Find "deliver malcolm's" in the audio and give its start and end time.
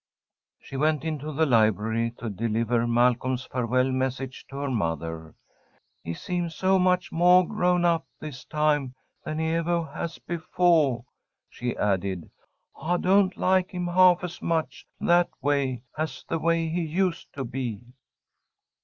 2.27-3.45